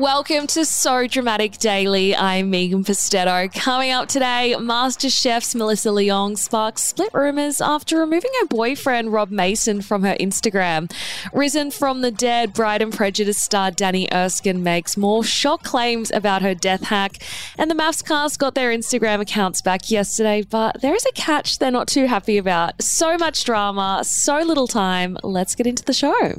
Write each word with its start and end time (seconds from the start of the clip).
Welcome 0.00 0.46
to 0.46 0.64
So 0.64 1.06
Dramatic 1.06 1.58
Daily. 1.58 2.16
I'm 2.16 2.48
Megan 2.48 2.84
Pustetto. 2.84 3.52
Coming 3.52 3.90
up 3.90 4.08
today, 4.08 4.56
Master 4.58 5.10
Chef's 5.10 5.54
Melissa 5.54 5.90
Leong 5.90 6.38
sparks 6.38 6.84
split 6.84 7.12
rumours 7.12 7.60
after 7.60 7.98
removing 7.98 8.30
her 8.40 8.46
boyfriend 8.46 9.12
Rob 9.12 9.30
Mason 9.30 9.82
from 9.82 10.02
her 10.02 10.16
Instagram. 10.18 10.90
Risen 11.34 11.70
from 11.70 12.00
the 12.00 12.10
dead, 12.10 12.54
Bride 12.54 12.80
and 12.80 12.94
Prejudice 12.94 13.42
star 13.42 13.70
Dannii 13.70 14.10
Erskine 14.10 14.62
makes 14.62 14.96
more 14.96 15.22
shock 15.22 15.64
claims 15.64 16.10
about 16.10 16.40
her 16.40 16.54
death 16.54 16.84
hack. 16.84 17.18
And 17.58 17.70
the 17.70 17.74
MAFS 17.74 18.02
cast 18.02 18.38
got 18.38 18.54
their 18.54 18.70
Instagram 18.70 19.20
accounts 19.20 19.60
back 19.60 19.90
yesterday, 19.90 20.40
but 20.48 20.80
there 20.80 20.94
is 20.94 21.04
a 21.04 21.12
catch 21.12 21.58
they're 21.58 21.70
not 21.70 21.88
too 21.88 22.06
happy 22.06 22.38
about. 22.38 22.82
So 22.82 23.18
much 23.18 23.44
drama, 23.44 24.00
so 24.02 24.38
little 24.38 24.66
time. 24.66 25.18
Let's 25.22 25.54
get 25.54 25.66
into 25.66 25.84
the 25.84 25.92
show. 25.92 26.36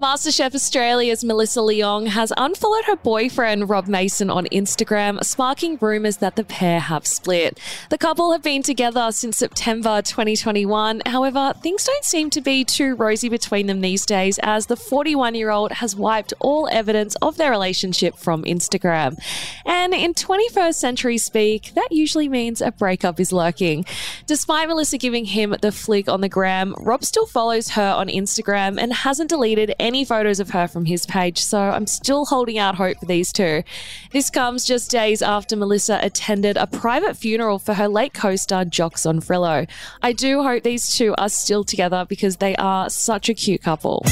MasterChef 0.00 0.54
Australia's 0.54 1.22
Melissa 1.22 1.60
Leong 1.60 2.06
has 2.06 2.32
unfollowed 2.38 2.86
her 2.86 2.96
boyfriend 2.96 3.68
Rob 3.68 3.86
Mason 3.86 4.30
on 4.30 4.46
Instagram, 4.46 5.22
sparking 5.22 5.76
rumours 5.78 6.16
that 6.16 6.36
the 6.36 6.44
pair 6.44 6.80
have 6.80 7.06
split. 7.06 7.60
The 7.90 7.98
couple 7.98 8.32
have 8.32 8.42
been 8.42 8.62
together 8.62 9.12
since 9.12 9.36
September 9.36 10.00
2021. 10.00 11.02
However, 11.04 11.52
things 11.62 11.84
don't 11.84 12.04
seem 12.06 12.30
to 12.30 12.40
be 12.40 12.64
too 12.64 12.94
rosy 12.94 13.28
between 13.28 13.66
them 13.66 13.82
these 13.82 14.06
days, 14.06 14.38
as 14.42 14.66
the 14.66 14.76
41 14.76 15.34
year 15.34 15.50
old 15.50 15.70
has 15.72 15.94
wiped 15.94 16.32
all 16.40 16.66
evidence 16.72 17.14
of 17.16 17.36
their 17.36 17.50
relationship 17.50 18.16
from 18.16 18.44
Instagram. 18.44 19.22
And 19.66 19.92
in 19.92 20.14
21st 20.14 20.76
century 20.76 21.18
speak, 21.18 21.72
that 21.74 21.88
usually 21.90 22.30
means 22.30 22.62
a 22.62 22.72
breakup 22.72 23.20
is 23.20 23.34
lurking. 23.34 23.84
Despite 24.24 24.66
Melissa 24.66 24.96
giving 24.96 25.26
him 25.26 25.54
the 25.60 25.72
flick 25.72 26.08
on 26.08 26.22
the 26.22 26.30
gram, 26.30 26.74
Rob 26.78 27.04
still 27.04 27.26
follows 27.26 27.70
her 27.70 27.90
on 27.90 28.08
Instagram 28.08 28.80
and 28.80 28.94
hasn't 28.94 29.28
deleted 29.28 29.74
any 29.78 29.89
any 29.90 30.04
photos 30.04 30.38
of 30.38 30.50
her 30.50 30.68
from 30.68 30.84
his 30.84 31.04
page, 31.04 31.38
so 31.38 31.58
I'm 31.58 31.88
still 31.88 32.24
holding 32.24 32.58
out 32.58 32.76
hope 32.76 32.98
for 32.98 33.06
these 33.06 33.32
two. 33.32 33.64
This 34.12 34.30
comes 34.30 34.64
just 34.64 34.88
days 34.88 35.20
after 35.20 35.56
Melissa 35.56 35.98
attended 36.00 36.56
a 36.56 36.68
private 36.68 37.16
funeral 37.16 37.58
for 37.58 37.74
her 37.74 37.88
late 37.88 38.14
co 38.14 38.36
star 38.36 38.64
Jock 38.64 38.94
Zonfrillo. 38.94 39.68
I 40.00 40.12
do 40.12 40.44
hope 40.44 40.62
these 40.62 40.94
two 40.94 41.12
are 41.18 41.28
still 41.28 41.64
together 41.64 42.06
because 42.08 42.36
they 42.36 42.54
are 42.54 42.88
such 42.88 43.28
a 43.28 43.34
cute 43.34 43.62
couple. 43.62 44.04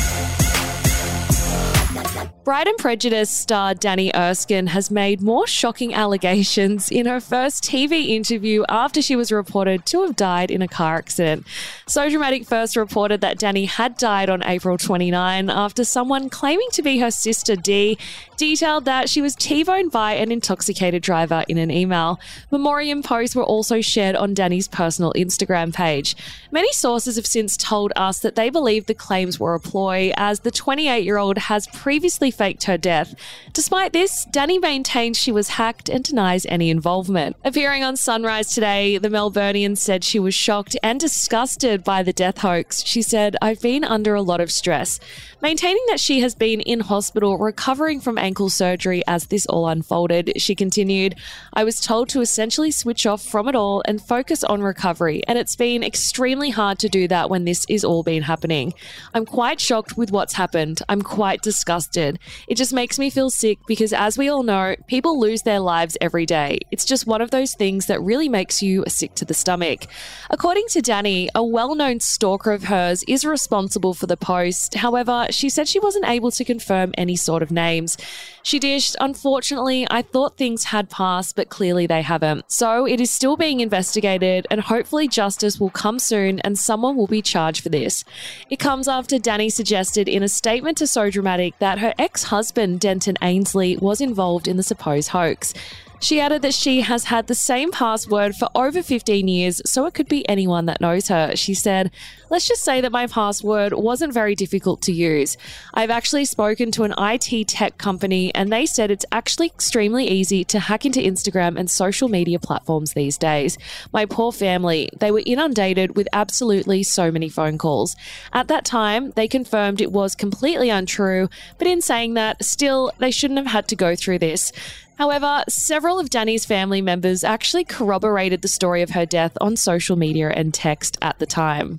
Bride 2.49 2.67
and 2.67 2.79
Prejudice 2.79 3.29
star 3.29 3.75
Dannii 3.75 4.11
Erskine 4.15 4.69
has 4.69 4.91
made 4.91 5.21
more 5.21 5.47
shocking 5.47 5.93
allegations 5.93 6.91
in 6.91 7.05
her 7.05 7.21
first 7.21 7.63
TV 7.63 8.07
interview 8.09 8.65
after 8.71 9.03
she 9.03 9.17
was 9.17 9.31
reported 9.31 9.85
to 9.85 10.01
have 10.01 10.17
died 10.17 10.51
in 10.51 10.63
a 10.63 10.67
car 10.67 10.97
accident. 10.97 11.47
So 11.87 12.09
Dramatic 12.09 12.47
first 12.47 12.75
reported 12.75 13.21
that 13.21 13.39
Dannii 13.39 13.69
had 13.69 13.99
died 13.99 14.31
on 14.31 14.43
April 14.45 14.79
29 14.79 15.51
after 15.51 15.85
someone 15.85 16.31
claiming 16.31 16.69
to 16.73 16.81
be 16.81 17.01
her 17.01 17.11
sister 17.11 17.55
Dee 17.55 17.99
detailed 18.39 18.87
that 18.87 19.11
she 19.11 19.21
was 19.21 19.35
T-boned 19.35 19.93
by 19.93 20.15
an 20.15 20.33
intoxicated 20.33 21.03
driver 21.03 21.45
in 21.49 21.59
an 21.59 21.71
email. 21.71 22.19
Memoriam 22.51 23.03
posts 23.03 23.37
were 23.37 23.45
also 23.45 23.83
shared 23.83 24.17
on 24.17 24.35
Dannii's 24.35 24.69
personal 24.69 25.13
Instagram 25.14 25.75
page. 25.75 26.17
Many 26.51 26.73
sources 26.73 27.17
have 27.17 27.27
since 27.27 27.58
told 27.58 27.92
us 27.95 28.20
that 28.20 28.37
they 28.37 28.48
believe 28.48 28.87
the 28.87 28.95
claims 28.95 29.39
were 29.39 29.55
a 29.55 29.61
ploy 29.61 30.13
as 30.17 30.41
the 30.41 30.51
28-year-old 30.51 31.37
has 31.37 31.67
previously 31.67 32.31
faked 32.39 32.65
her 32.65 32.79
death. 32.79 33.15
Despite 33.53 33.93
this, 33.93 34.27
Dannii 34.33 34.63
maintains 34.63 35.19
she 35.19 35.33
was 35.33 35.49
hacked 35.51 35.89
and 35.89 36.05
denies 36.05 36.47
any 36.47 36.71
involvement. 36.71 37.37
Appearing 37.45 37.83
on 37.83 37.97
Sunrise 37.97 38.55
today, 38.55 38.97
the 38.97 39.09
Melburnian 39.09 39.77
said 39.77 40.05
she 40.05 40.19
was 40.19 40.35
shocked 40.35 40.77
and 40.83 41.01
disgusted 41.01 41.83
by 41.85 42.03
the 42.03 42.13
death 42.13 42.39
hoax. 42.39 42.85
She 42.85 43.03
said, 43.03 43.37
I've 43.43 43.61
been 43.61 43.85
under 43.85 44.15
a 44.15 44.23
lot 44.23 44.41
of 44.41 44.53
stress. 44.53 45.01
Maintaining 45.43 45.85
that 45.89 46.01
she 46.01 46.21
has 46.21 46.35
been 46.35 46.61
in 46.61 46.81
hospital 46.81 47.37
recovering 47.39 48.01
from 48.01 48.19
ankle 48.19 48.51
surgery 48.51 49.03
as 49.07 49.27
this 49.27 49.47
all 49.47 49.69
unfolded, 49.69 50.33
she 50.37 50.55
continued, 50.55 51.17
I 51.53 51.65
was 51.65 51.81
told 51.81 52.09
to 52.11 52.20
essentially 52.20 52.70
switch 52.70 53.07
off 53.07 53.23
from 53.23 53.49
it 53.49 53.55
all 53.55 53.83
and 53.87 54.01
focus 54.01 54.45
on 54.45 54.63
recovery, 54.63 55.23
and 55.27 55.39
it's 55.39 55.57
been 55.57 55.83
extremely 55.83 56.51
hard 56.51 56.79
to 56.81 56.89
do 56.89 57.09
that 57.09 57.31
when 57.31 57.45
this 57.45 57.67
is 57.69 57.85
all 57.85 58.03
been 58.03 58.23
happening. 58.23 58.75
I'm 59.15 59.27
quite 59.27 59.61
shocked 59.61 59.97
with 59.97 60.11
what's 60.13 60.35
happened. 60.35 60.83
I'm 60.89 61.03
quite 61.03 61.43
disgusted. 61.43 62.19
It 62.46 62.56
just 62.56 62.72
makes 62.72 62.98
me 62.98 63.11
feel 63.11 63.30
sick 63.30 63.58
because, 63.66 63.92
as 63.92 64.18
we 64.18 64.28
all 64.28 64.42
know, 64.42 64.77
people 64.86 65.18
lose 65.18 65.42
their 65.42 65.61
lives 65.61 65.96
every 66.00 66.27
day. 66.27 66.58
It's 66.70 66.84
just 66.84 67.06
one 67.06 67.20
of 67.20 67.30
those 67.30 67.55
things 67.55 67.86
that 67.86 68.00
really 68.00 68.28
makes 68.28 68.62
you 68.62 68.84
sick 68.89 69.14
to 69.16 69.24
the 69.24 69.34
stomach. 69.34 69.86
According 70.30 70.66
to 70.68 70.80
Dannii, 70.80 71.28
a 71.34 71.42
well 71.42 71.74
known 71.74 72.00
stalker 72.00 72.52
of 72.52 72.64
hers 72.64 73.02
is 73.08 73.24
responsible 73.24 73.94
for 73.94 74.06
the 74.06 74.16
post. 74.16 74.74
However, 74.74 75.27
she 75.30 75.48
said 75.48 75.68
she 75.68 75.80
wasn't 75.80 76.06
able 76.06 76.30
to 76.33 76.44
confirm 76.44 76.92
any 76.96 77.16
sort 77.16 77.42
of 77.42 77.50
names. 77.50 77.96
She 78.42 78.58
dished, 78.58 78.96
Unfortunately, 79.00 79.86
I 79.90 80.02
thought 80.02 80.36
things 80.36 80.64
had 80.64 80.90
passed, 80.90 81.36
but 81.36 81.48
clearly 81.48 81.86
they 81.86 82.02
haven't. 82.02 82.50
So 82.50 82.86
it 82.86 83.00
is 83.00 83.10
still 83.10 83.36
being 83.36 83.60
investigated, 83.60 84.46
and 84.50 84.60
hopefully 84.60 85.08
justice 85.08 85.60
will 85.60 85.70
come 85.70 85.98
soon 85.98 86.40
and 86.40 86.58
someone 86.58 86.96
will 86.96 87.06
be 87.06 87.22
charged 87.22 87.62
for 87.62 87.68
this. 87.68 88.05
It 88.50 88.58
comes 88.58 88.89
after 88.89 89.16
Dannii 89.16 89.52
suggested 89.52 90.08
in 90.08 90.22
a 90.22 90.28
statement 90.28 90.78
to 90.78 90.86
So 90.86 91.10
Dramatic 91.10 91.58
that 91.58 91.78
her 91.78 91.95
ex 91.98 92.17
husband, 92.24 92.80
Denton 92.80 93.17
Ainsley, 93.23 93.77
was 93.77 94.01
involved 94.01 94.48
in 94.48 94.56
the 94.56 94.62
supposed 94.62 95.08
hoax. 95.08 95.55
She 96.01 96.20
added 96.20 96.42
that 96.42 96.55
she 96.55 96.83
has 96.83 97.05
had 97.05 97.27
the 97.27 97.35
same 97.35 97.73
password 97.73 98.36
for 98.36 98.48
over 98.55 98.83
15 98.83 99.27
years, 99.27 99.61
so 99.67 99.85
it 99.86 99.95
could 99.95 100.09
be 100.09 100.29
anyone 100.29 100.67
that 100.67 100.81
knows 100.81 101.09
her. 101.09 101.35
She 101.35 101.55
said, 101.55 101.91
Let's 102.31 102.47
just 102.47 102.63
say 102.63 102.81
that 102.81 102.92
my 102.92 103.07
password 103.07 103.73
wasn't 103.73 104.13
very 104.13 104.37
difficult 104.37 104.81
to 104.83 104.92
use. 104.92 105.37
I've 105.75 105.91
actually 105.91 106.27
spoken 106.27 106.70
to 106.73 106.85
an 106.85 106.95
IT 106.98 107.48
tech 107.48 107.79
company, 107.79 108.33
and 108.35 108.53
they 108.53 108.64
said 108.64 108.91
it's 108.91 109.07
actually 109.11 109.47
extremely 109.47 110.07
easy 110.08 110.45
to 110.45 110.61
hack 110.61 110.87
into 110.87 111.01
Instagram 111.01 111.58
and 111.58 111.69
social 111.69 112.08
media 112.08 112.39
platforms 112.39 112.92
these 112.92 113.19
days. 113.19 113.58
My 113.92 114.05
poor 114.05 114.31
family, 114.31 114.91
they 115.01 115.11
were 115.11 115.23
inundated 115.27 115.97
with 115.97 116.07
absolutely 116.13 116.85
so 116.85 117.11
many 117.11 117.29
phone 117.29 117.58
calls. 117.58 117.97
At 118.33 118.47
that 118.48 118.64
time, 118.64 119.11
they 119.13 119.27
confirmed 119.27 119.81
it 119.81 119.91
was 119.91 120.14
completely 120.14 120.70
untrue, 120.70 121.29
but 121.57 121.67
in 121.67 121.81
saying 121.81 122.14
that, 122.14 122.45
still, 122.45 122.92
they 122.98 123.11
shouldn't 123.11 123.39
have 123.39 123.48
had 123.48 123.67
to 123.69 123.77
go 123.77 123.97
through 123.97 124.20
this. 124.20 124.53
However, 124.98 125.45
several 125.48 126.01
of 126.01 126.11
Dannii's 126.11 126.45
family 126.45 126.83
members 126.83 127.23
actually 127.23 127.63
corroborated 127.63 128.43
the 128.43 128.49
story 128.49 128.82
of 128.82 128.91
her 128.91 129.06
death 129.06 129.38
on 129.41 129.56
social 129.56 129.94
media 129.94 130.31
and 130.31 130.53
text 130.53 130.99
at 131.00 131.20
the 131.20 131.26
time. 131.26 131.79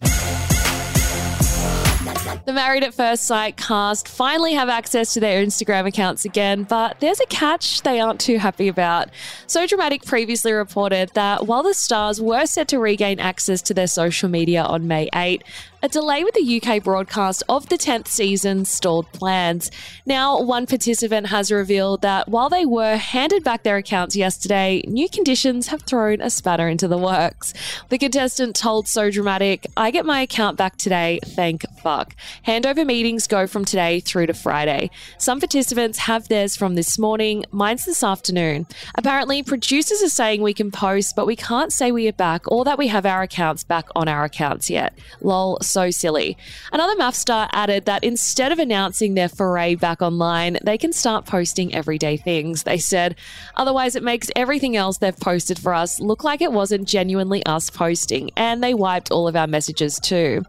The 2.46 2.54
Married 2.54 2.84
at 2.84 2.94
First 2.94 3.26
Sight 3.26 3.58
cast 3.58 4.08
finally 4.08 4.54
have 4.54 4.70
access 4.70 5.14
to 5.14 5.20
their 5.20 5.46
Instagram 5.46 5.86
accounts 5.86 6.24
again, 6.24 6.64
but 6.64 7.00
there's 7.02 7.20
a 7.20 7.26
catch 7.26 7.82
they 7.82 8.00
aren't 8.00 8.22
too 8.22 8.40
happy 8.40 8.70
about. 8.70 9.10
So 9.48 9.68
Dramatic 9.68 10.06
previously 10.06 10.54
reported 10.54 11.12
that 11.14 11.46
while 11.46 11.62
the 11.62 11.74
stars 11.74 12.22
were 12.22 12.46
set 12.46 12.70
to 12.70 12.80
regain 12.80 13.20
access 13.20 13.62
to 13.64 13.74
their 13.74 13.86
social 13.86 14.30
media 14.30 14.64
on 14.64 14.88
May 14.88 15.10
8, 15.14 15.44
a 15.82 15.88
delay 15.88 16.26
with 16.26 16.34
the 16.34 16.62
UK 16.62 16.84
broadcast 16.84 17.42
of 17.48 17.70
the 17.70 17.78
10th 17.78 18.08
season 18.08 18.66
stalled 18.66 19.10
plans. 19.14 19.72
Now, 20.06 20.42
one 20.42 20.66
participant 20.66 21.28
has 21.28 21.52
revealed 21.52 22.02
that 22.02 22.28
while 22.28 22.50
they 22.50 22.66
were 22.66 22.98
handed 22.98 23.46
back 23.46 23.64
their 23.64 23.78
accounts 23.78 24.16
yesterday, 24.16 24.84
new 24.88 25.08
conditions 25.08 25.68
have 25.68 25.84
thrown 25.84 26.20
a 26.20 26.30
spanner 26.30 26.68
into 26.68 26.90
the 26.90 26.98
works. 26.98 27.54
The 27.88 27.98
contestant 27.98 28.58
told 28.58 28.90
So 28.90 29.10
Dramatic, 29.10 29.68
I 29.78 29.92
get 29.92 30.06
my 30.06 30.22
account 30.22 30.58
back 30.58 30.76
today, 30.76 31.20
thank 31.24 31.64
fuck. 31.82 32.14
Handover 32.46 32.86
meetings 32.86 33.26
go 33.26 33.48
from 33.48 33.64
today 33.64 34.02
through 34.02 34.28
to 34.28 34.34
Friday. 34.34 34.90
Some 35.18 35.40
participants 35.40 36.00
have 36.00 36.28
theirs 36.28 36.58
from 36.58 36.76
this 36.76 37.00
morning, 37.00 37.46
mine's 37.52 37.86
this 37.86 38.04
afternoon. 38.04 38.68
Apparently, 38.96 39.44
producers 39.44 40.04
are 40.04 40.10
saying 40.10 40.42
we 40.42 40.54
can 40.54 40.72
post, 40.72 41.16
but 41.16 41.26
we 41.26 41.38
can't 41.38 41.72
say 41.72 41.92
we 41.92 42.10
are 42.10 42.14
back 42.14 42.42
or 42.52 42.66
that 42.66 42.78
we 42.78 42.88
have 42.88 43.06
our 43.06 43.22
accounts 43.22 43.64
back 43.64 43.88
on 43.96 44.10
our 44.10 44.26
accounts 44.26 44.70
yet. 44.70 44.98
Lol, 45.22 45.58
so 45.70 45.92
silly. 45.92 46.38
Another 46.72 46.96
MAFS 46.96 47.16
star 47.16 47.50
added 47.54 47.86
that 47.86 48.04
instead 48.04 48.52
of 48.52 48.60
announcing 48.60 49.14
their 49.14 49.30
foray 49.30 49.76
back 49.76 50.02
online, 50.02 50.58
they 50.64 50.78
can 50.78 50.92
start 50.92 51.26
posting 51.26 51.74
everyday 51.74 52.18
things. 52.18 52.64
They 52.64 52.78
said, 52.78 53.16
otherwise, 53.56 53.96
it 53.96 54.04
makes 54.04 54.30
everything 54.36 54.76
else 54.76 54.98
they've 54.98 55.16
posted 55.18 55.60
for 55.60 55.74
us 55.74 56.00
look 56.00 56.24
like 56.24 56.42
it 56.42 56.52
wasn't 56.52 56.88
genuinely 56.88 57.46
us 57.46 57.70
posting, 57.70 58.32
and 58.36 58.64
they 58.64 58.74
wiped 58.74 59.12
all 59.12 59.28
of 59.28 59.36
our 59.36 59.48
messages 59.48 60.00
too. 60.00 60.44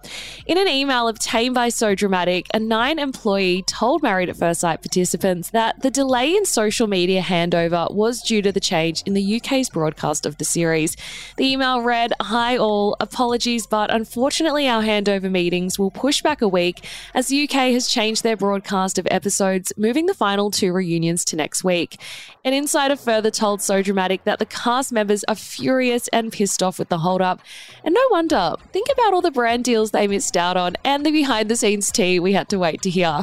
In 0.46 0.58
an 0.58 0.68
email 0.68 1.08
obtained 1.08 1.54
by 1.54 1.68
So 1.68 1.94
Dramatic, 1.94 2.46
a 2.54 2.58
Nine 2.58 2.98
employee 2.98 3.62
told 3.66 4.02
Married 4.02 4.28
at 4.28 4.36
First 4.36 4.60
Sight 4.60 4.80
participants 4.80 5.50
that 5.50 5.82
the 5.82 5.90
delay 5.90 6.34
in 6.34 6.44
social 6.44 6.86
media 6.86 7.20
handover 7.20 7.92
was 7.92 8.22
due 8.22 8.42
to 8.42 8.52
the 8.52 8.60
change 8.60 9.02
in 9.06 9.14
the 9.14 9.36
UK's 9.36 9.68
broadcast 9.68 10.24
of 10.24 10.38
the 10.38 10.44
series. 10.44 10.96
The 11.36 11.44
email 11.44 11.82
read, 11.82 12.12
Hi 12.20 12.56
all, 12.56 12.96
apologies, 13.00 13.66
but 13.66 13.92
unfortunately 13.92 14.68
our 14.68 14.82
handover 14.82 15.09
meetings 15.18 15.78
will 15.78 15.90
push 15.90 16.22
back 16.22 16.42
a 16.42 16.46
week 16.46 16.84
as 17.14 17.28
the 17.28 17.42
UK 17.42 17.72
has 17.72 17.88
changed 17.88 18.22
their 18.22 18.36
broadcast 18.36 18.98
of 18.98 19.08
episodes, 19.10 19.72
moving 19.76 20.06
the 20.06 20.14
final 20.14 20.50
two 20.50 20.72
reunions 20.72 21.24
to 21.24 21.36
next 21.36 21.64
week. 21.64 21.98
An 22.44 22.52
insider 22.52 22.96
further 22.96 23.30
told 23.30 23.62
So 23.62 23.82
Dramatic 23.82 24.24
that 24.24 24.38
the 24.38 24.46
cast 24.46 24.92
members 24.92 25.24
are 25.24 25.34
furious 25.34 26.06
and 26.08 26.32
pissed 26.32 26.62
off 26.62 26.78
with 26.78 26.90
the 26.90 26.98
holdup. 26.98 27.40
And 27.82 27.94
no 27.94 28.06
wonder. 28.10 28.54
Think 28.72 28.88
about 28.92 29.14
all 29.14 29.22
the 29.22 29.30
brand 29.30 29.64
deals 29.64 29.90
they 29.90 30.06
missed 30.06 30.36
out 30.36 30.56
on 30.56 30.76
and 30.84 31.04
the 31.04 31.10
behind 31.10 31.48
the 31.48 31.56
scenes 31.56 31.90
tea 31.90 32.20
we 32.20 32.34
had 32.34 32.48
to 32.50 32.58
wait 32.58 32.82
to 32.82 32.90
hear. 32.90 33.22